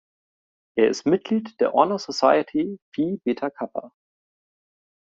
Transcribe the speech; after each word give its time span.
Er 0.75 0.87
ist 0.89 1.05
Mitglied 1.05 1.59
der 1.61 1.73
Honor 1.73 1.99
Society 1.99 2.79
Phi 2.91 3.19
Beta 3.23 3.51
Kappa. 3.51 3.91